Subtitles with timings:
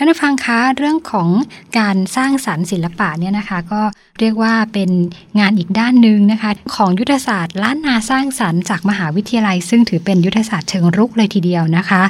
[0.00, 1.28] ท่านผู้ฟังคะเรื่องของ
[1.78, 3.82] การสร้างสรรค์ศิลปะเนี่ยนะคะ ก็
[4.20, 4.90] เรียกว่าเป็น
[5.40, 12.02] งานอีกด้านหนึ่งนะคะ ของยุทธศาสตร์ล้านนาสร้างสรรค์จากมหาวิทยาลัย ซึ่งถือเป็นยุทธศาสตร์เชิงรุกเลยทีเดียวนะคะ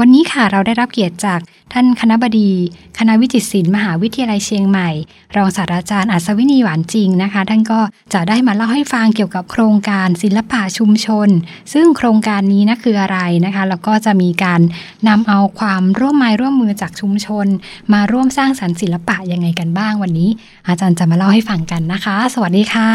[0.00, 1.40] วันนี้ค่ะเราได้รับเกียรติจาก
[1.72, 2.50] ท่านคณะบดี
[2.98, 4.90] คณะวิจิตรศิลป์มหาวิทยาลัยเชียงใหม่
[5.36, 7.80] รองศาสตราจารย์อัศวินีหวานจริงนะคะ ท่านก็
[8.14, 11.28] จะได้มาเล่าให้ฟังเกี่ยวกับโครงการศิลปะชุมชน
[11.72, 14.60] ซึ่งโครงการนี้นะคืออะไรนะคะ แล้วก็จะมีการ
[15.08, 17.46] นำเอาความร่วมไม้ร่วมมือจากชุมชน
[17.92, 20.30] มาร่วมสร้างสรรค์ศิลปะยังไงกันบ้างวันนี้
[20.68, 22.90] อาจารย์จะมาเล่าให้ฟังกันนะคะ สวัสดีค่ะ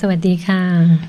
[0.00, 0.60] สวัสดีค่ะ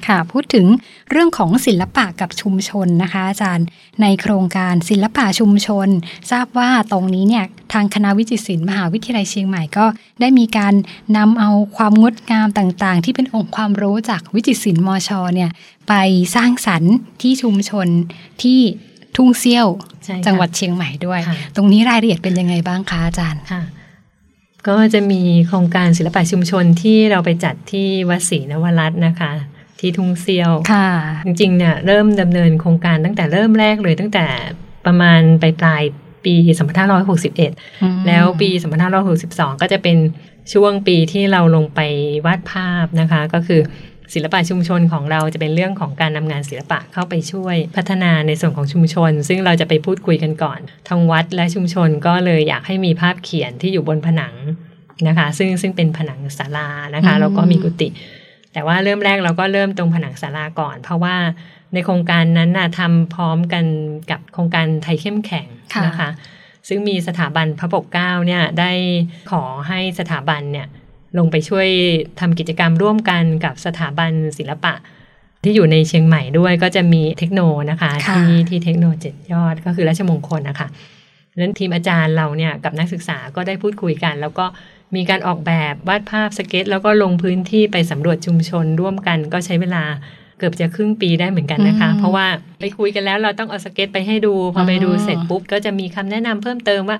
[0.07, 0.65] ค่ะ พูดถึง
[1.11, 3.65] เรื่องของศิลปะกับชุมชนนะคะ อาจารย์
[4.01, 5.87] ในโครงการศิลปะชุมชน
[6.31, 9.85] ทราบว่าตรงนี้เนี่ยทางคณะวิจิตรศิลป์มหาวิทยาลัยเชียงใหม่ก็
[10.21, 10.73] ได้มีการ
[11.17, 15.49] นำเอาความงดงามต่างๆ ที่เป็นองค์ความรู้จากวิจิตรศิลป์มชเนี่ย
[15.87, 15.93] ไป
[16.35, 17.87] สร้างสรรค์ที่ชุมชน
[18.41, 18.59] ที่
[19.15, 19.67] ทุ่งเซี่ยว
[20.25, 21.19] จังหวัดเชียงใหม่ด้วย
[21.55, 23.61] ตรงนี้รายละเอียดเป็นยังไงบ้างคะอาจารย์ค่ะ
[24.67, 29.31] ก็จะมีโครงการศิลปะชุมชนที่เราไปจัดที่วัดศรีนวรัตน์นะคะ
[29.79, 30.89] ที่ทุ่งเซียวค่ะ
[31.25, 34.25] จริงๆเนี่ยเริ่มดำเนินโครงการตั้งแต่เริ่มแรกเลยตั้งแต่
[34.85, 35.83] ประมาณปลายปลาย
[36.25, 36.35] ปี
[37.21, 38.49] 2561 แล้วปี
[39.05, 39.97] 2562 ก็จะเป็น
[40.53, 41.79] ช่วงปีที่เราลงไป
[42.25, 43.61] วาดภาพนะคะ ก็คือ
[44.13, 54.35] ศิลปะชุมชนของเราจะเป็นเรื่องของการนำงานศิลปะเข้าไปช่วยพัฒนาในส่วนของชุมชน ซึ่งเราจะไปพูดคุยกันก่อน ทางวัดและชุมชนก็เลยอยากให้มีภาพเขียนที่อยู่บนผนัง
[55.07, 57.87] นะคะ ซึ่งซึ่งเป็นผนังศาลานะคะแล้วก็มีกุฏิ
[58.53, 61.15] แต่ว่าเริ่มแรกเราก็เริ่มตรงผนังศาลาก่อน เพราะว่า
[61.73, 63.65] ในโครงการนั้นนะทำพร้อมกัน
[64.11, 65.47] กับโครงการไทยเข้มแข็ง
[65.85, 66.09] นะคะ
[66.67, 68.71] ซึ่งมีสถาบันพระปกเกล้าเนี่ยได้
[69.31, 70.67] ขอให้สถาบันเนี่ย
[71.17, 71.67] ลงไปช่วย
[72.19, 74.73] ทำกิจกรรมร่วมกันกับสถาบันศิลปะ
[75.43, 77.41] ที่อยู่ในเชียงใหม่ด้วยก็จะมีเทคโน
[77.71, 80.67] นะคะที่ที่เทคโนเจ็ดยอดก็คือราชมงคลนะคะ
[81.37, 84.45] นั้นทีมอาจารย์เราเนี่ยกับนักศึกษาก็ได้พูดคุยกัน แล้วก็
[84.95, 89.83] มีการออกแบบวาดภาพสเก็ต แล้วก็ลงพื้นที่ไปสำรวจชุมชนร่วมกันก็ใช้เวลา
[90.37, 92.25] เกือบจะครึ่งปีได้เหมือนกันนะคะ เพราะว่า
[92.61, 96.97] ไปคุยกันแล้วเราต้องเอาสเก็ตไปให้ดู พอไปดูเสร็จปุ๊บก็จะมีคำแนะนำเพิ่มเติมว่า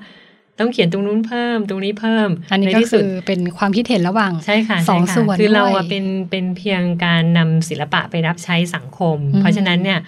[0.60, 10.00] ต้องเขียนตรงนู้นเพิ่มตรงนี้เพิ่ม อันนี้ก็คือเป็นความคิดเห็นระหว่างใช่ค่ะสองส่วนคือเราเป็นเป็นเพียงการนำศิลปะไปรับใช้สังคม เพราะฉะนั้นเนี่ย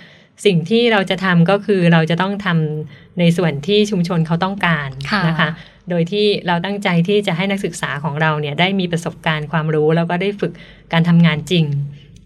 [0.46, 4.90] สิ่งที่เราจะทำก็คือเราจะต้องทำในส่วนที่ชุมชนเขาต้องการ
[5.28, 5.50] นะคะ
[5.90, 10.52] โดยที่เราตั้งใจที่จะให้นักศึกษาของเราเนี่ยได้มีประสบการณ์ความรู้ แล้วก็ได้ฝึก
[10.94, 11.66] การทำงานจริง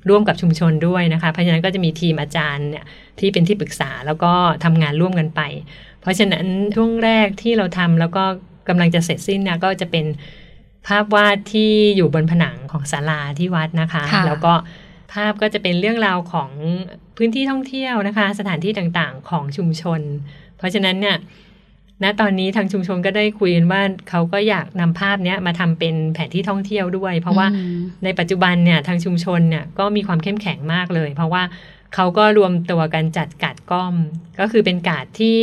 [0.09, 2.85] ร่วมกับชุมชนด้วยนะคะเพราะฉะนั้นก็จะมีทีมอาจารย์เนี่ย
[3.19, 4.33] ที่เป็นที่ปรึกษาแล้วก็
[4.63, 5.41] ทำงานร่วมกันไป
[6.01, 6.45] เพราะฉะนั้น
[6.75, 8.23] ช่วงแรกที่เราทำแล้วก็
[8.67, 10.05] กำลังจะเสร็จสิ้นนะก็จะเป็น
[10.87, 14.53] ภาพวาดที่อยู่บนผนังของศาลาที่วัดนะคะแล้วก็
[15.13, 16.51] ภาพก็จะเป็นเรื่องราวของ
[17.17, 20.01] พื้นที่ท่องเที่ยวนะคะ สถานที่ต่างๆของชุมชน
[20.57, 21.15] เพราะฉะนั้นเนี่ย
[22.03, 27.47] ณตอนนี้ทางชุมชนก็ได้คุยกันว่าเขาก็อยากนำภาพนี้มาทำเป็นแผนที่ท่องเที่ยวด้วย เพราะว่า
[28.03, 31.43] ในปัจจุบันเนี่ยทางชุมชนเนี่ยก็มีความเข้มแข็งมากเลย เพราะว่า
[31.95, 33.95] เขาก็รวมตัวกันจัดกาดก้อม
[34.39, 35.39] ก็คือเป็นกาดที่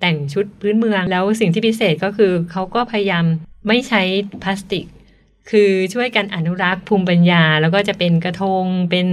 [0.00, 3.24] แต่งชุดพื้นเมืองแล้วสิ่งที่พิเศษก็คือเขาก็พยายาม
[3.68, 4.02] ไม่ใช้
[4.42, 4.86] พลาสติก
[5.50, 9.06] คือช่วยกันอนุรักษ์ภูมิปัญญา แล้วก็จะเป็นกระทงเป็น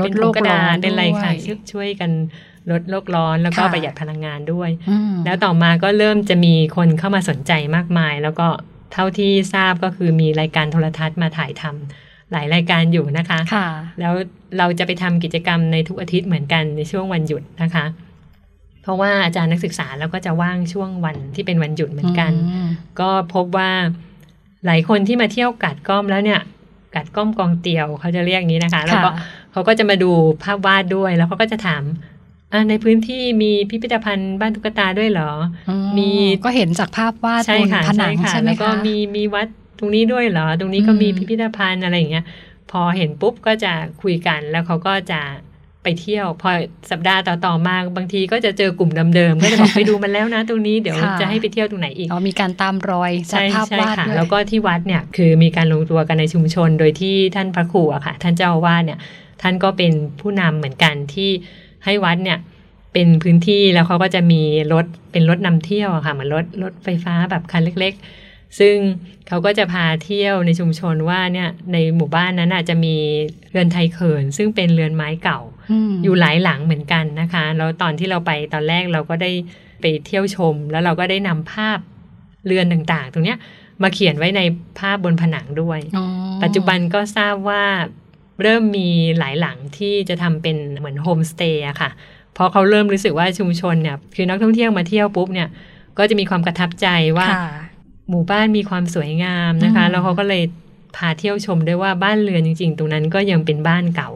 [0.00, 1.32] ลดโลกร้อนเป็นอะไรค่ะ
[1.72, 2.10] ช่วยกัน
[2.70, 4.70] ลดโลกร้อนแล้วก็ประหยัดพลังงานด้วย
[5.24, 8.46] แล้วต่อมาก็เริ่มจะมีคนเข้ามาสนใจมากมาย แล้วก็
[8.92, 13.68] เท่าที่ทราบก็คือมีรายการโทรทัศน์มาถ่ายทำหลายรายการอยู่นะคะค่ะ
[14.00, 14.14] แล้ว
[14.58, 17.84] เราจะไปทำกิจกรรมในทุกอาทิตย์เหมือนกันในช่วงวันหยุดนะคะ
[18.82, 22.32] เพราะว่าอาจารย์นักศึกษาแล้วก็จะว่างช่วงวันที่เป็นวันหยุดเหมือนกัน
[23.00, 23.70] ก็พบว่า
[24.66, 26.40] หลายคนที่มาเที่ยวกัดก้อมแล้วเนี่ย
[26.96, 29.10] กัดก้อมกองเตียวเขาจะเรียกนี้นะคะ แล้วก็
[29.52, 30.10] เขาก็จะมาดู
[30.42, 31.82] ภาพวาดด้วย แล้วเขาก็จะถาม
[32.68, 35.30] ในพื้นที่มีพิพิธภัณฑ์บ้านตุ๊กตาด้วยเหรอ
[35.98, 36.10] มี
[36.44, 39.46] ก็เห็นจากภาพวาดบนผนังใช่ไหมคะแล้วก็มีมีวัด
[39.78, 42.24] ตรงนี้ด้วยเหรอ ตรงนี้ก็มีพิพิธภัณฑ์อะไรอย่างเงี้ย
[42.70, 43.72] พอเห็นปุ๊บก็จะ
[44.02, 45.20] คุยกันแล้วเขาก็จะ
[45.82, 46.50] ไปเที่ยว พอ
[46.90, 58.98] สัปดาห์ต่อๆมาบางทีก็จะเจอกลุ่มเดิมๆก็จะบอกไปดูมันแล้วนะ ตรงนี้เดี๋ยวจะให้ไปเที่ยวตรงไหนอีกอ๋อมีการตามรอยจากภาพวาดแล้วก็ที่วัดเนี่ยคือมีการลงตัวกันในชุมชน โดยที่ท่านพระครูอะค่ะ ท่านเจ้าอาวาสเนี่ย
[59.42, 61.30] ท่านก็เป็นผู้นำเหมือนกันที่
[61.84, 62.38] ให้วัดเนี่ย
[62.92, 64.42] เป็นพื้นที่แล้วเขาก็จะมี
[64.72, 67.92] รถเป็นรถนำเที่ยวค่ะเหมือนรถรถไฟฟ้าแบบคันเล็ก
[68.26, 68.76] ๆ ซึ่ง
[69.28, 72.96] เขาก็จะพาเที่ยวในชุมชนว่าเนี่ยในหมู่บ้านนั้นอาจจะมี
[73.50, 75.40] เรือนไทยเขิน ซึ่งเป็นเรือนไม้เก่า
[76.02, 79.30] อยู่หลายหลังเหมือนกันนะคะ แล้วตอนที่เราไปตอนแรกเราก็ได้
[79.80, 81.78] ไปเที่ยวชม แล้วเราก็ได้นำภาพ
[82.46, 83.38] เรือนต่างๆ ตรงเนี้ย
[83.82, 84.40] มาเขียนไว้ใน
[84.78, 85.78] ภาพบนผนังด้วย
[86.42, 87.64] ปัจจุบันก็ทราบว่า
[88.42, 88.88] เริ่มมี
[89.18, 91.90] หลายหลังที่จะทำเป็นเหมือนโฮมสเตย์อะค่ะ
[92.36, 95.48] พอเขาเริ่มรู้สึกว่าชุมชนเนี่ยคือนักท่องเที่ยวมาเที่ยวปุ๊บเนี่ย
[95.98, 96.86] ก็จะมีความกระทับใจ
[97.18, 97.46] ว่าค่ะ
[98.10, 100.42] หมู่บ้านมีความสวยงามนะคะอืมแล้วเขาก็เลย
[100.96, 104.10] พาเที่ยวชมด้วยว่าบ้านเรือนจริง ๆ ตรงนั้นก็ยังเป็นบ้านเก่า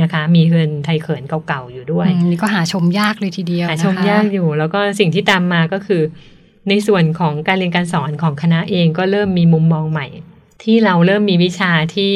[0.00, 6.02] นะคะ มีเฮือนไทยเขินเก่าๆอยู่ด้วยอืมนี่ก็หาชมยากเลยทีเดียวหานะคะชมยากอยู่ แล้วก็สิ่งที่ตามมาก็คือ
[6.68, 10.06] ในส่วนของการเรียนการสอนของคณะเองก็เริ่มมีมุมมองใหม่
[10.62, 12.12] ที่เราเริ่มมีวิชาที่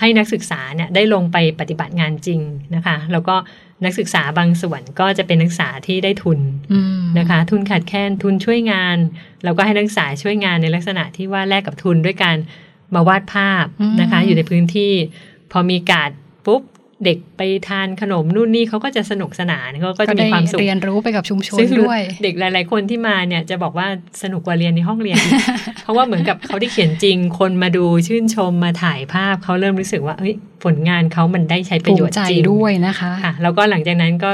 [0.00, 2.40] ให้นักศึกษาเนี่ยได้ลงไปปฏิบัติงานจริง
[2.74, 3.36] นะคะ แล้วก็
[3.84, 6.38] นักศึกษาบางส่วนก็จะเป็นนักศึกษาที่ได้ทุน
[6.72, 8.96] อืมนะคะ ทุนขาดแคลนทุนช่วยงาน
[9.44, 12.36] แล้วก็ให้นักศึกษาช่วยงานในลักษณะที่ว่าแลกกับทุนด้วยการ
[12.94, 13.66] มาวาดภาพ
[14.00, 14.92] นะคะ อยู่ในพื้นที่
[15.52, 16.10] พอมีการด
[16.46, 16.62] ปุ๊บ
[17.04, 23.86] เด็กไปทานขนมนู่นนี่เขาก็จะสนุกสนานเขาก็ก็จะมีได้ความสุขเรียนรู้ไปกับชุมชนซึ่งด้วย เด็กหลาย ๆ คนที่มาเนี่ยจะบอกว่า
[24.22, 25.32] สนุกกว่าเรียนในห้องเรียนอีก
[25.82, 30.34] เพราะว่าเหมือนกับเขาได้เขียนจริง คนมาดูชื่นชมมาถ่ายภาพเขาเริ่มรู้สึกว่าเอ้ย
[30.64, 34.30] ผลงานเขามันได้ใช้ประภูโยชมิน์ใจจริงด้วยนะคะค่ะแล้วก็หลังจากนั้นก็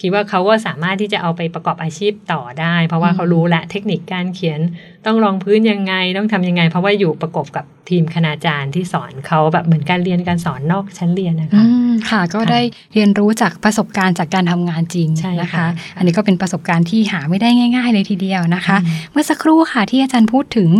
[0.00, 4.60] คิดว่าเขาก็สามารถที่จะเอาไปประกอบอาชีพต่อได้ เพราะว่าอืมเขารู้และเทคนิคการเขียน
[5.06, 12.60] ต้องรองพื้นยังไงต้องทำยังไง เพราะว่าอยู่ประกบกับทีมคณาจารย์ที่สอนเขาแบบเหมือนการเรียนการสอนนอกชั้นเรียนนะคะอืมค่ะก็ค่ะได้
[12.94, 20.70] เรียนรู้จากประสบการณ์จากการทำงานจริงใช่นะคะค่ะอันนี้ก็เป็นประสบการณ์ที่หาไม่ได้ง่าย ๆ เลยทีเดียวนะคะอืมเมื่อสักครู่ค่ะที่อาจารย์พูดถึง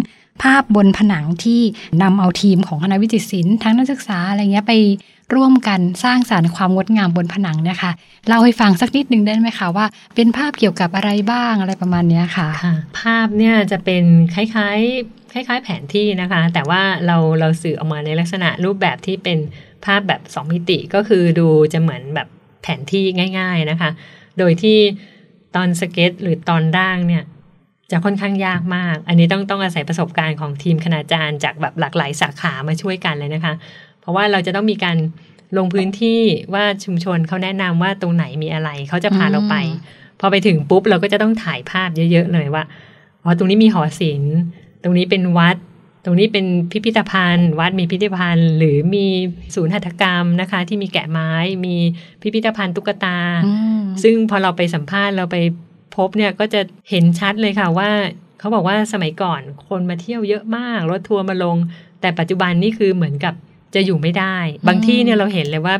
[0.42, 1.60] ภาพบนผนังที่
[2.02, 4.72] นำเอาทีมของคณะวิจิตรศิลป์ทั้งนักศึกษาอะไรเงี้ยไป
[5.34, 7.92] ร่วมกันสร้างสารรค์ความงดงามบนผนังเนี่ยค่ะ
[8.28, 19.38] เล่าให้ฟังสักนิดนึงได้ไหมคะว่า เป็นภาพเกี่ยวกับอะไรบ้างอะไรประมาณนี้ค่ะค่ะภาพเนี่ยจะเป็นคล้ายๆคล้าย ๆ แผนที่นะคะ แต่ว่าเราเราสื่อออกมาในลักษณะรูปแบบที่เป็น
[19.84, 22.28] ภาพแบบสองมิติก็คือดูจะเหมือนแบบ
[22.62, 23.04] แผนที่
[23.38, 23.90] ง่าย ๆนะคะ
[24.38, 24.78] โดยที่
[25.56, 27.24] ตอนสเก็ตหรือตอนร่างเนี่ย
[27.90, 33.54] จะค่อนข้างยากมาก อันนี้ต้องต้องอาศัยประสบการณ์ของทีมคณาจารย์จากแบบหลากหลายสาขามาช่วยกันเลยนะคะ
[34.06, 34.96] เพราะว่าเราจะต้องมีการ
[35.58, 36.20] ลงพื้นที่
[36.54, 42.64] ว่าชุมชนเขาแนะนำว่าตรงไหนมีอะไรเขาจะพาเราไปอืมพอไปถึงปุ๊บเราก็จะต้องถ่ายภาพเยอะๆเลยว่า
[43.22, 44.36] อ๋อตรงนี้มีหอศิลป์
[44.82, 45.56] ตรงนี้เป็นวัด
[46.04, 49.06] ตรงนี้เป็นพิพิธภัณฑ์ วัดมีพิพิธภัณฑ์ หรือมี
[49.54, 51.30] ศูนย์หัตถกรรมนะคะ ที่มีแกะไม้
[51.66, 51.76] มี
[52.22, 55.36] พิพิธภัณฑ์ตุ๊กตาอืมซึ่งพอเราไปสัมภาษณ์เราไป
[55.96, 56.60] พบเนี่ยก็จะ
[56.90, 57.90] เห็นชัดเลยค่ะว่า
[58.38, 61.56] เขาบอกว่าสมัยก่อนคนมาเที่ยวเยอะมาก รถทัวร์มาลง
[62.00, 63.34] แต่ปัจจุบันนี่คือเหมือนกับ
[63.74, 64.36] จะอยู่ไม่ได้
[64.68, 65.74] บางที่เนี่ยเราเห็นเลยว่า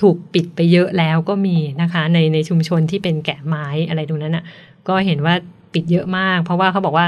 [0.00, 4.44] ถูกปิดไปเยอะแล้วก็มีนะคะ ในในชุมชนที่เป็นแกะไม้อะไรตรงนั้นอะ
[4.88, 5.34] ก็เห็นว่า
[5.72, 7.06] ปิดเยอะมาก เพราะว่าเขาบอกว่า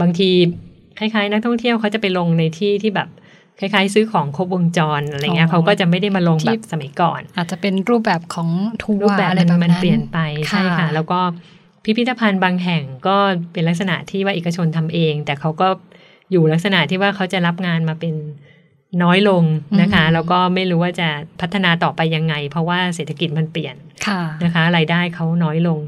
[0.00, 0.30] บางที
[0.98, 3.08] คล้ายๆ นักท่องเที่ยวเขาจะไปลงในที่ที่แบบ
[3.60, 8.48] คล้ายๆ ซื้อของครบวงจรอะไรเงี้อ๋ยอเขาก็จะไม่ได้มาลงที่แบบสมัยก่อน อาจจะเป็นรูปแบบของ
[8.82, 10.18] ทัวรูปร์แบบอะไรมันแบบมันนั้นเปลี่ยนไป
[10.48, 11.20] ใช่ค่ะค่ะ แล้วก็
[11.84, 13.16] พิพิธภัณฑ์บางแห่งก็
[13.52, 15.68] เป็นลักษณะที่ว่าเอกชนทำเอง แต่เขาก็
[16.30, 18.14] อยู่ลักษณะที่ว่าเขาจะรับงานมาเป็น
[19.02, 19.42] น้อยลง
[19.80, 21.08] นะคะ แล้วก็ไม่รู้ว่าจะ
[21.40, 25.80] พัฒนาต่อไปยังไง เพราะว่าเศรษฐกิจมันเปลี่ยนค่ะนะคะรายได้เขาน้อยลง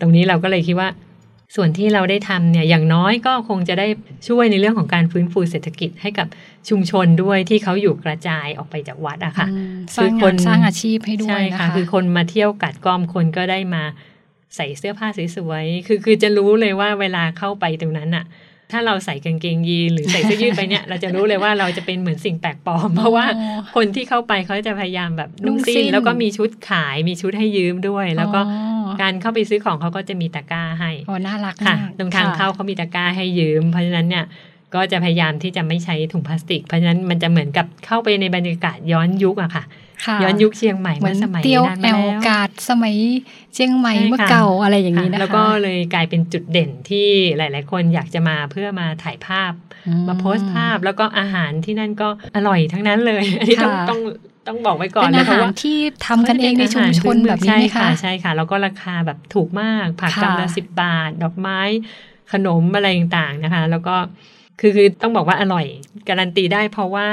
[0.00, 0.88] ตรงนี้เราก็เลยคิดว่า
[1.56, 3.86] ส่วนที่เราได้ทำเนี่ยอย่างน้อยก็คงจะได้
[4.28, 6.26] ช่วยในเรื่องของการฟื้นฟูเศรษฐกิจให้กับ
[6.68, 13.82] ชุมชนด้วยที่เขาอยู่กระจายออกไปจากวัดอะค่ะอืมสร้างคือคงานนสร้างอาชีพให้ด้วยใช่นะค่ะคะคือคนมาเที่ยวกัดก้อมคนก็ได้มา
[14.56, 18.24] ใส่เสื้อผ้าสวยๆคือคือจะรู้เลยว่าเวลาเข้าไปตรงนั้นอะ
[18.72, 28.56] ถ้าเราใส่กางเกงยีนหรือใส่เสื้อยืดไปเนี่ย เราจะรู้เลยว่าเราจะเป็นเหมือนสิ่งแปลกปลอม เพราะว่าอ๋อคนที่เข้าไปเขาจะพยายามแบบนุ่งนุ่งสิ้สิ้นนแล้วก็มีชุดขายมีชุดให้ยืมด้วย แล้วก็อ๋
[28.86, 34.24] อการเข้าไปซื้อของเขาก็จะมีตะกร้าให้โอ้น่ารักค่ะมากตรงทางค่ะเข้าเขามีตะกร้าให้ยืม เพราะฉะนั้นเนี่ย
[34.74, 39.83] ก็จะพยายามที่จะไม่ใช้ถุงพลาสติก เพราะฉะนั้นมันจะเหมือนกับเข้าไปในบรรยากาศย้อนยุคอะค่ะค่ะ
[40.22, 42.96] ย้อนยุคเชียงใหม่เหมืเมื่อนอสมัยเตียวนานแอมาลแล้วกาดสมัย
[43.54, 49.52] เชียงใหม่ใช่เมื่อค่ะเก่าอะไรอย่างนี้ค่ะนะคะแล้วก็เลยกลายเป็นจุดเด่นที่หลาย ๆ คนอยากจะมาเพื่อมาถ่ายภาพ
[49.86, 54.00] อืมาโพสต์ภาพแล้วก็อาหารที่นั่นก็อร่อยทั้งนั้นเลยอันนี้ต้องค่ะต้อง
[54.48, 61.60] ต้องบอกไว้ก่อนเป็นนะอาเพราะหารว่าที่ทำกันเองในชุมชนแบบนี้ใช่ไหมค่ะคะใช่ค่ะ แล้วก็ราคาแบบถูกมากผักค่ะกำละสิบบาท ดอกไม้
[62.32, 63.96] ขนมอะไรต่างๆนะคะ แล้วก็
[64.60, 65.66] คือคือต้องบอกว่าอร่อย
[66.08, 67.08] การันตีได้เพราะว่า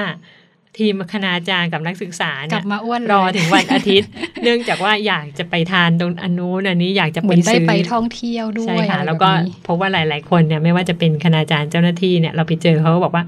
[0.78, 4.10] ทีมคณาจารย์กับนักศึกษากลัเนี่ยบมาอ้วนเลยรอถึงวันอาทิตย์
[4.44, 13.24] เนื่องจากว่าอยากจะไปทานตรงอันนู้นอันนี้อยากจะเหไปมือนได้ซื้อไปท่องเที่ยวด้วยใช่ค่ะอะไรแล้วก็บบนี้พบว่าหลาย ๆ คนเนี่ยไม่ว่าจะเป็นคณาจารย์เจ้าหน้าที่เนี่ยเราไปเจอเขาก็บอกว่า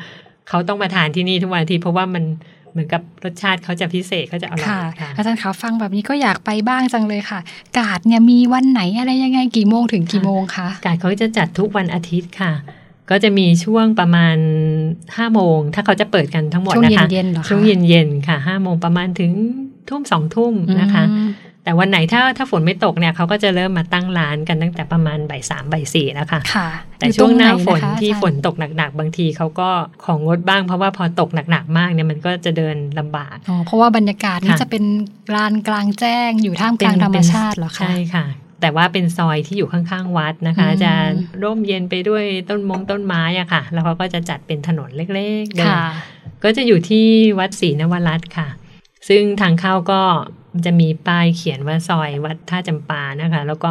[0.49, 2.23] เขาต้องมาทานที่นี่ทุกวันอาทิตย์เพราะว่ามัน
[2.71, 7.39] เหมือนกับรสชาติเขาจะพิเศษเขาจะอร่อยค่ะค่ะอาจารย์คะฟังแบบนี้ก็อยากไปบ้างจังเลยค่ะ
[7.77, 12.51] กาดเนี่ยมีวันไหนอะไรยังไงกี่โมงถึงกี่โมงคะการเขาจะจัดทุกวันอาทิตย์ค่ะ
[13.09, 14.37] ก็จะมีช่วงประมาณ
[15.17, 19.31] ห้าโมง ถ้าเขาจะเปิดกันทั้งหมดช่วงนะคะเย็นๆเหรอคะ ช่วงเย็นๆค่ะห้าโมงประมาณถึง
[19.89, 21.29] ทุ่มสองทุ่มนะคะอืม
[21.63, 26.67] แต่วันไหนถ้าถ้าฝนไม่ตกเนี่ยเขาก็จะเริ่มมาตั้งร้านกันตั้งแต่ประมาณบ่ายสามบ่ายสี่นะคะค่ะ
[26.99, 29.69] แต่อยู่ช่วงหน้าตรฝไะนคะที่อาจารย์ฝนตกหนักๆ บางทีเขาก็
[30.05, 34.83] ของงดบ้างเพราะว่าพอตกหนักๆ มากเนี่ยมันก็จะเดินลำบากอ๋อเพราะว่าบรรยากาศนี่ค่ะจะเป็น
[35.35, 38.25] ลานกลางแจ้งอยู่ท่ามกลางธรรมชาติเหรอคะใช่ค่ะ
[38.63, 40.91] แต่ว่าเป็นซอยที่อยู่ข้างๆวัดนะคะอืมจะ
[41.43, 45.83] ร่มเย็นไปด้วยต้นมงต้นไม้อะค่ะ แล้วเขาก็จะจัดเป็นถนนเล็กๆเดินค่ะ
[46.43, 47.05] ก็จะอยู่ที่
[47.39, 48.47] วัดศรีนวรัตน์ค่ะ
[49.07, 50.01] ซึ่งทางเข้าก็
[50.65, 53.69] จะมีป้ายเขียนว่าซอยวัดท่าจำปานะคะ แล้วก็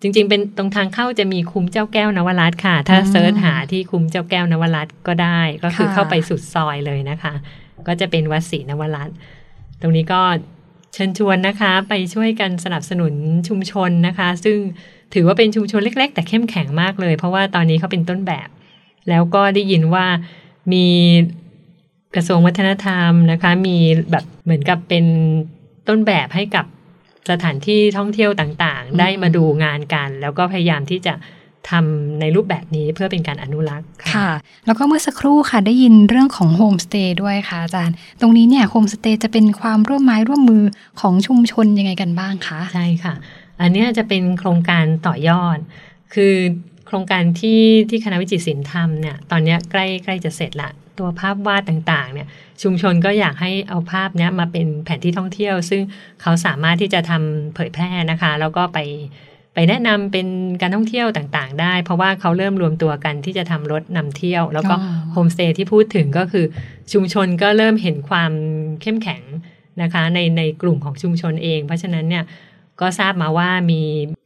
[0.00, 7.34] จริงๆ เป็นตรงทางเข้าจะมีคุ้มเจ้าแก้วนวรัตน์ค่ะ ถ้าอืมเซิร์ชหาที่คุ้มเจ้าแก้วนวรัตน์ก็ได้ ก็คือค่ะเข้าไปสุดซอยเลยนะคะ
[7.86, 9.16] ก็จะเป็นวัดศรีนวรัตน์
[9.80, 10.20] ตรงนี้ก็
[10.92, 13.14] เชิญชวนนะคะไปช่วยกันสนับสนุน
[13.48, 14.58] ชุมชนนะคะ ซึ่ง
[15.14, 18.48] ถือว่าเป็นชุมชนเล็ก ๆ แต่เข้มแข็งมากเลย เพราะว่าตอนนี้เขาเป็นต้นแบบ
[19.08, 20.06] แล้วก็ได้ยินว่า
[20.72, 20.86] มี
[22.14, 23.76] กระทรวงวัฒนธรรมนะคะ มี
[24.10, 25.04] แบบเหมือนกับเป็น
[25.88, 26.66] ต้นแบบให้กับ
[27.30, 31.14] สถานที่ท่องเที่ยวต่างๆ ได้มาดูงานกัน แล้วก็พยายามที่จะ
[31.70, 34.28] ทำในรูปแบบนี้เพื่อเป็นการอนุรักษ์ค่ะ
[34.66, 40.62] แล้วก็เมื่อสักครู่ค่ะได้ยินเรื่องของโฮมสเตย์ด้วยค่ะอาจารย์ ตรงนี้เนี่ยโฮมสเตย์จะเป็นความร่วมไม้ร่วมมือ
[41.00, 43.14] ของชุมชนยังไงกันบ้างคะใช่ค่ะ
[43.60, 45.58] อันเนี้ยจะเป็นโครงการต่อยอด
[46.14, 46.34] คือ
[46.86, 52.26] โครงการที่ที่คณะวิจิตรศิลป์ทำเนี่ยตอนเนี้ยใกล้ใกล้จะเสร็จละตัวภาพวาดต่างๆเนี่ย
[52.62, 55.82] ชุมชนก็อยากให้เอาภาพเนี้ยมาเป็นแผนที่ท่องเที่ยว ซึ่ง
[56.22, 58.78] เขาสามารถที่จะทำเผยแพร่นะคะ แล้วก็ไป
[59.56, 60.28] ไปแนะนำเป็น
[60.62, 66.46] การท่องเที่ยวต่างๆ ได้ เพราะว่าเขาเริ่มรวมตัวกันที่จะทำรถนำเที่ยว แล้วก็อ๋อโฮมสเตย์ที่พูดถึงก็คือ
[66.92, 68.32] ชุมชนก็เริ่มเห็นความ
[68.82, 69.22] เข้มแข็ง
[69.82, 72.24] นะคะในในกลุ่มของชุมชนเอง เพราะฉะนั้นเนี่ย
[72.80, 73.82] ก็ทราบมาว่ามี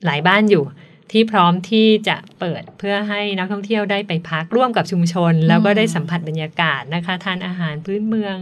[0.07, 0.65] หลายบ้านอยู่
[1.13, 8.37] ที่พร้อมที่จะเปิดเพื่อให้นักท่องเที่ยวได้ไปพักร่วมกับชุมชน แล้วก็ได้สัมผัสบรรยากาศนะคะทานอาหารพื้นเมือง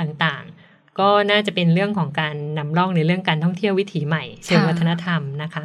[0.00, 5.64] ต่างๆ ก็น่าจะเป็นเรื่องของการนำร่องในเรื่องการท่องเที่ยววิถีใหม่ เชิงค่ะวัฒนธรรมนะคะ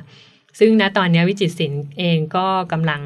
[0.60, 3.02] ซึ่งณตอนนี้วิจิตรศิลป์เองก็กำลัง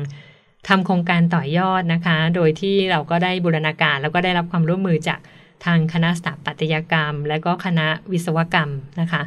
[0.67, 5.19] ทำโครงการต่อยอดนะคะ โดยที่เราก็ได้บูรณาการ แล้วก็ได้รับความร่วมมือจาก
[5.65, 8.69] ทางคณะสถาปัตยกรรม และก็คณะวิศวกรรม
[9.01, 9.21] นะคะ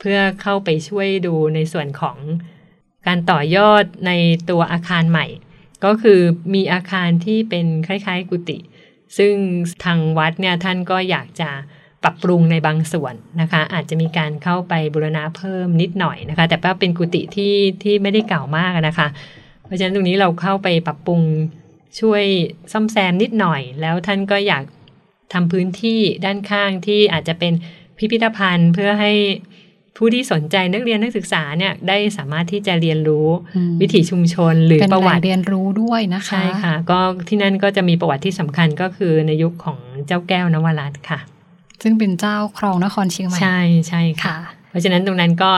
[0.00, 2.18] เพื่อเข้าไปช่วยดูในส่วนของ
[3.06, 4.12] การต่อยอดใน
[4.50, 5.26] ตัวอาคารใหม่
[5.84, 6.20] ก็คือ
[6.54, 8.58] มีอาคารที่เป็นคล้ายๆ กุฏิ
[9.18, 9.34] ซึ่ง
[9.84, 11.50] ทางวัดเนี่ยท่านก็อยากจะ
[12.02, 19.08] ปรับปรุงในบางส่วนนะคะ อาจจะมีการเข้าไปบูรณะเพิ่มนิดหน่อยนะคะ แต่ว่าเป็นกุฏิที่ที่ไม่ได้เก่ามากนะคะ
[19.64, 21.20] เพราะฉะนั้นตรงนี้เราเข้าไปปรับปรุง
[22.00, 22.24] ช่วย
[22.72, 24.64] ซ่อมแซมนิดหน่อย แล้วท่านก็อยาก
[25.32, 27.52] ทำพื้นที่ด้านข้างที่อาจจะเป็น
[27.98, 29.12] พิพิธภัณฑ์เพื่อให้
[29.96, 41.20] ผู้ที่สนใจนักเรียนนักศึกษาเนี่ยได้สามารถที่จะเรียนรู้อืมวิถีชุมชนหรือเป็นประแหวัล่งติเรียนรู้ด้วยนะคะใช่ค่ะ ก็ที่นั่นก็จะมีประวัติที่สำคัญก็คือในยุคของเจ้าแก้วนวรัตน์ค่ะ
[41.82, 44.38] ซึ่งเป็นเจ้าครองนครเชียงใหม่ ใช่ใช่ค่ะค่ะ
[44.70, 45.52] เพราะฉะนั้นตรงนั้นก็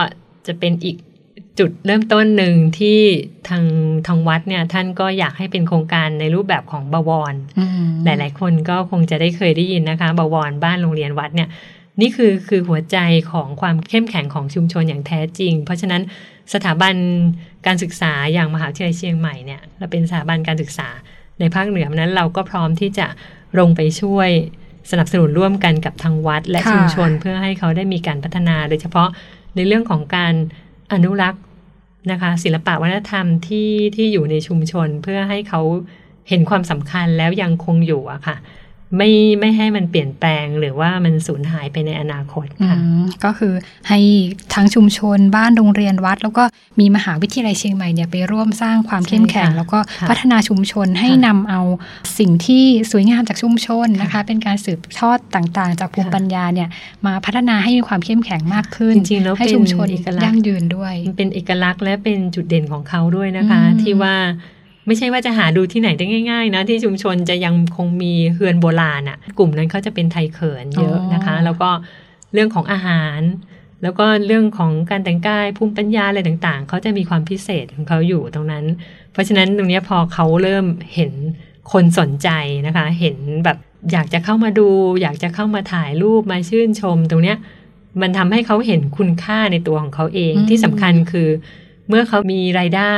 [0.47, 0.97] จะเป็นอีก
[1.59, 2.99] จุดเริ่มต้นหนึ่งที่
[3.49, 3.63] ทาง
[4.07, 11.49] ทางวัดเนี่ยท่านก็อยากให้เป็นโครงการในรูปแบบของบวรอืมหลาย ๆ คนก็คงจะได้เคยได้ยินนะคะ บวรบ้านโรงเรียนวัดเนี่ย
[12.01, 12.97] นี่คือคือหัวใจ
[13.31, 16.01] ของความเข้มแข็งของชุมชนอย่างแท้จริง เพราะฉะนั้น
[16.53, 16.95] สถาบัน
[17.65, 20.89] การศึกษาอย่างมหาวิทยาลัยเชียงใหม่เนี่ยเราเป็นสถาบันการศึกษา
[21.39, 23.07] ในภาคเหนือนั้นเราก็พร้อมที่จะ
[23.59, 24.29] ลงไปช่วย
[24.91, 29.09] สนับสนุนร่วมกันกับทางวัดและค่ะชุมชนเพื่อให้เขาได้มีการพัฒนา โดยเฉพาะ
[29.55, 30.33] ในเรื่องของการ
[30.93, 31.43] อนุรักษ์
[32.11, 35.61] นะคะ ศิลปะวัฒนธรรมที่ที่อยู่ในชุมชนเพื่อให้เขา
[36.29, 38.35] เห็นความสำคัญแล้วยังคงอยู่อะค่ะ
[38.97, 39.09] ไม่
[39.39, 43.53] ไม่ให้มันเปลี่ยนแปลงหรือว่ามันสูญหายไปในอนาคตอืค่ะมก็คือ
[43.89, 43.99] ให้
[44.53, 46.43] ทั้งชุมชนบ้านโรงเรียนวัด แล้วก็
[46.79, 51.61] มีมหาวิทยาลัยเชียงใหม่เนี่ยไปร่วมสร้างความเข้มแข็งใช่ค่ะแล้วก็ค่ะพัฒนาชุมชนให้ค่ะนำเอา
[52.19, 56.69] สิ่งที่สวยงามจากชุมชนนะคะค่ะเป็นการสืบทอดต่างๆ จากภูมิค่ะปัญญาเนี่ย
[57.05, 64.15] มาพัฒนาให้มีความเข้มแข็งมากขึ้นจริงๆแล้วให้เป็นชุมชนเอกลักยั่ษงณ์ยืนด้วยมันเป็นเอกลักษณ์และเป็นจุดเด่นของเขาด้วยนะคะอืมที่ว่า
[64.87, 71.69] ไม่ใช่ว่าจะหาดูที่ไหนได้ง่าย ๆ นะ ที่ชุมชนจะยังคงมีเฮือนโบราณอะ่ะ กลุ่มนั้นเขาจะเป็นไทยเขินเยอะนะคะ แล้วก็
[72.33, 73.19] เรื่องของอาหาร
[73.83, 78.65] แล้วก็เรื่องของการแต่งกายภูมิปัญญาอะไรต่างๆเขาจะมีความพิเศษของเขาอยู่ตรงนั้น
[79.11, 81.11] เพราะฉะนั้นตรงเนี้ยพอเขาเริ่มเห็น
[81.71, 82.29] คนสนใจ
[82.67, 83.57] นะคะ เห็นแบบ
[83.91, 84.67] อยากจะเข้ามาดู
[85.01, 87.37] อยากจะเข้ามาถ่ายรูปมาชื่นชม ตรงเนี้ย
[88.01, 91.29] มันทำให้เขาเห็นคุณค่าในตัวของเขาเองอืมที่สำคัญคือ
[91.89, 92.97] เมื่อเขามีรายได้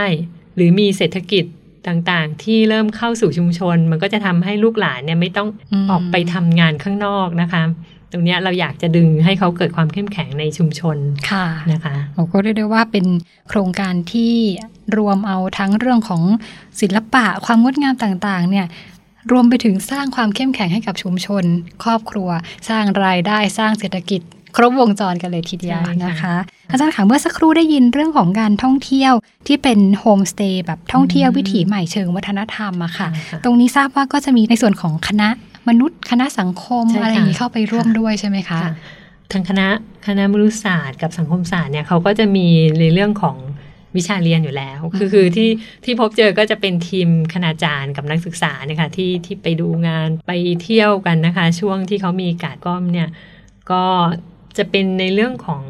[0.56, 1.46] หรือมีเศรษฐกิจ
[1.88, 5.48] ต่างๆ ที่เริ่มเข้าสู่ชุมชน มันก็จะทำให้ลูกหลานเนี่ยไม่ต้อง
[5.88, 7.64] มออกไปทำงานข้างนอกนะคะ
[8.12, 10.98] ตรงเนี้ยเราอยากจะดึงให้เขาเกิดความเข้มแข็งในชุมชน
[11.32, 13.06] ค่ะนะคะโอ้ก็เรียกได้ว่าเป็น
[13.50, 14.34] โครงการที่
[14.98, 16.24] รวมเอาทั้งเรื่องของ
[16.82, 18.68] ศิลปะความงดงามต่างๆ เนี่ย
[19.32, 21.44] รวมไปถึงสร้างความเข้มแข็งให้กับชุมชน
[21.84, 22.30] ครอบครัว
[22.70, 24.22] สร้างรายได้สร้างเศรษฐกิจ
[24.56, 26.36] ครบวงจรกันเลยทีเดียวใช่ค่ะนะคะ
[26.72, 29.14] อาจารย์ค่ะเมื่อสักครู่ได้ยินเรื่องของการท่องเที่ยว
[29.48, 35.30] ที่เป็นโฮมสเตย์แบบท่องเที่ยววิถีใหม่เชิงวัฒนธรรมอะค่ะค่ะตรงนี้ทราบว่าก็จะมีในส่วนของคณะ
[35.70, 38.74] มนุษย์ คณะสังคมใช่ค่ะอะไรอย่างนี้เข้าไปร่วมค่ะด้วยใช่ไหมคะค่ะ
[39.32, 39.68] ทางคณะ
[40.08, 42.48] คณะมนุษยศาสตร์กับสังคมศาสตร์เนี่ยเขาก็จะมี
[42.80, 43.38] ในเรื่องของ
[43.98, 45.50] วิชาเรียนอยู่แล้ว คือคือที่
[45.84, 50.32] ที่พบเจอก็จะเป็นทีมคณาจารย์กับนักศึกษาเนี่ยค่ะที่ที่ไปดูงานไป
[50.64, 53.10] เที่ยวกันนะคะ ช่วงที่เขามีการก้อมเนี่ย
[53.72, 53.84] ก็
[54.58, 55.64] จะเป็นในเรื่องของ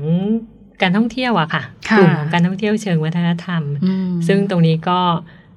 [0.81, 4.99] การท่องเที่ยวอะค่ะค่ะกลุ่มของการท่องเที่ยวเชิงวัฒนธรรมอืมซึ่งตรงนี้ก็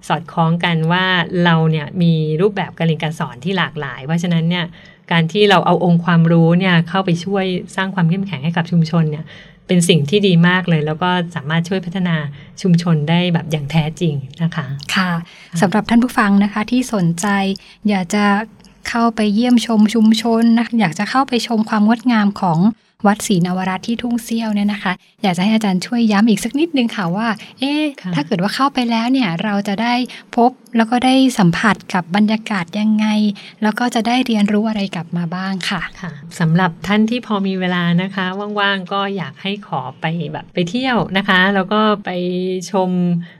[0.08, 1.06] สอดคล้องกันว่า
[1.44, 4.64] เราเนี่ยมีรูปแบบการเรียนการสอนที่หลากหลาย เพราะฉะนั้นเนี่ย
[5.12, 7.44] การที่เราเอาองค์ความรู้เนี่ยเข้าไปช่วย
[7.76, 9.24] สร้างความเข้มแข็งให้กับชุมชนเนี่ย
[9.66, 12.16] เป็นสิ่งที่ดีมากเลย แล้วก็สามารถช่วยพัฒนา
[12.62, 15.10] ชุมชนได้แบบอย่างแท้จริงนะคะ ค่ะ
[15.60, 17.26] สำหรับท่านผู้ฟังนะคะที่สนใจ
[17.88, 18.24] อยากจะ
[18.88, 22.58] เข้าไปเยี่ยมชมชุมชนนะคะอยากจะเข้าไปชมความงดงามของ
[23.06, 27.28] วัดศรีนวรัตน์ที่ทุ่งเซี่ยวเนี่ยนะคะ อยากจะให้อาจารย์ช่วยย้ำอีกสักนิดนึงค่ะว่า
[27.58, 29.94] เอ๊ะค่ะถ้าเกิดว่าเข้าไปแล้วเนี่ยเราจะได้
[30.36, 33.06] พบแล้วก็ได้สัมผัสกับบรรยากาศยังไง
[33.62, 38.26] แล้วก็จะได้เรียนรู้อะไรกลับมาบ้างค่ะค่ะสำหรับท่านที่พอมีเวลานะคะ
[38.60, 42.10] ว่างๆก็อยากให้ขอไปแบบไปเที่ยวนะคะ แล้วก็ไป
[42.70, 42.90] ชม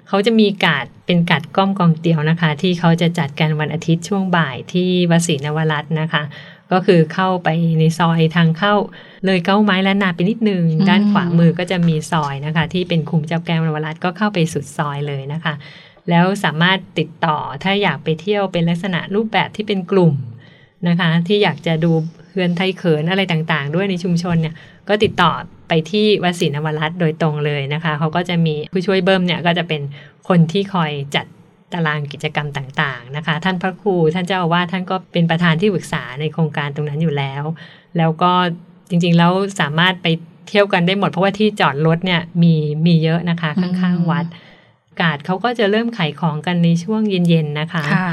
[0.08, 6.22] เขาจะมีการ์ดเป็นการ์ดก้อมกองเตียวนะคะ ที่เขาจะจัดกันวันอาทิตย์ช่วงบ่ายที่วัดศรีนวรัตน์นะคะ
[6.72, 7.48] ก็คือเข้าไป
[7.78, 8.74] ในซอยทางเข้า
[9.26, 15.54] เลยเก้าไม้และนาไปนิดนึงอืมด้านขวามือก็จะมีซอยนะคะ ที่เป็นคุมเจ้าแก้วนวรัตน์ก็เข้าไปสุดซอยเลยนะคะ
[16.10, 20.14] แล้วสามารถติดต่อถ้าอยากไปเที่ยวเป็นลักษณะรูปแบบที่เป็นกลุ่ม
[20.88, 21.92] นะคะ ที่อยากจะดู
[22.30, 24.54] เฮือนไทยเขินอะไรต่างๆ ด้วยในชุมชนเนี่ย
[24.88, 25.30] ก็ติดต่อ
[25.68, 29.82] ไปที่วัดศรีนวรัตน์โดยตรงเลยนะคะเขาก็จะมีผู้ช่วยเบิ้มเนี่ยก็จะเป็น
[30.28, 31.26] คนที่คอยจัด
[31.72, 37.42] ตารางกิจกรรมต่างๆนะคะ ท่านพระครูท่านเจ้าอาวาสท่านก็เป็นประธานที่ปรึกษาในโครงการตรงนั้นอยู่แล้ว
[37.98, 38.32] แล้วก็
[38.88, 40.06] จริงๆแล้วสามารถไป
[40.48, 42.54] เที่ยวกันได้หมด เพราะว่าที่จอดรถเนี่ยมี
[42.86, 44.26] มีเยอะนะคะอืมข้างๆวัด
[45.00, 48.10] กาดเขาก็จะเริ่มขายของกันในช่วงเย็นๆนะคะค่ะ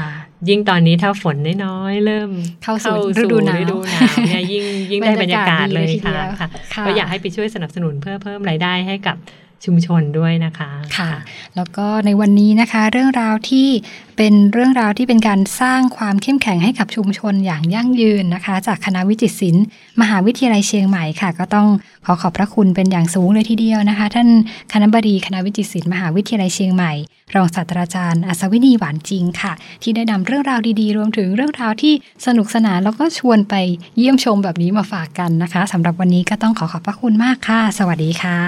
[0.48, 2.30] ยิ่งตอนนี้ถ้าฝนน้อยๆเริ่ม
[2.62, 9.16] เข้าสู่ฤดูหนาวฤดูหนาวเนี่ยยิ่งยิ่งได้บรรยากาศเลยบรรยากาศดีเลยทีค่ะเดียวค่ะค่ะก็อยากให้ไปช่วยสนับสนุนเพื่อเพิ่มรายได้ให้กับ
[9.64, 11.12] ชุมชนด้วยนะคะค่ะ
[11.56, 13.68] แล้วก็ในวันนี้นะคะ เรื่องราวที่
[14.16, 19.64] เป็นเรื่องราวที่เป็นการสร้างความเข้มแข็งให้กับชุมชนอย่างยั่งยืนนะคะ จากคณะวิจิตรศิลป์
[20.00, 21.68] มหาวิทยาลัยเชียงใหม่ค่ะ ก็ต้อง
[22.06, 24.28] ขอขอบพระคุณเป็นอย่างสูงเลยทีเดียวนะคะ ท่าน
[24.72, 26.92] คณบดีคณะวิจิตรศิลป์มหาวิทยาลัยเชียงใหม่
[27.34, 31.94] รองศาสตราจารย์อัศวินีหวานจริงค่ะ ที่ได้นำเรื่องราวดีๆ รวมถึงเรื่องราวที่
[32.26, 33.54] สนุกสนานแล้วก็ชวนไป
[33.96, 38.40] เยี่ยมชมแบบนี้มาฝากกันนะคะสำหรับวันนี้ก็ต้องขอขอบพระคุณมากค่ะ สวัสดีค่ะ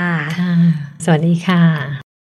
[1.04, 2.07] สวัสดีค่ะ